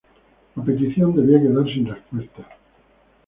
[0.55, 2.47] La petición debía quedar sin respuesta.